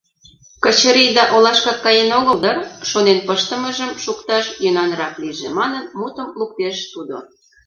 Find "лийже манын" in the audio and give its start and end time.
5.21-5.85